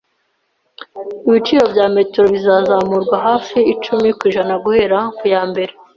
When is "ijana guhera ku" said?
4.29-5.23